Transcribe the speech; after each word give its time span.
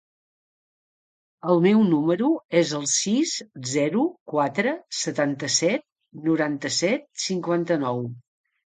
El 1.53 1.61
meu 1.65 1.83
número 1.89 2.31
es 2.63 2.73
el 2.81 2.89
sis, 2.93 3.35
zero, 3.75 4.09
quatre, 4.35 4.75
setanta-set, 5.03 5.89
noranta-set, 6.29 7.11
cinquanta-nou. 7.31 8.07